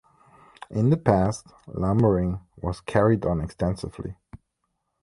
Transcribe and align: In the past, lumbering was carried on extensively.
In 0.71 0.89
the 0.89 0.97
past, 0.97 1.45
lumbering 1.67 2.39
was 2.59 2.81
carried 2.81 3.23
on 3.23 3.39
extensively. 3.39 4.15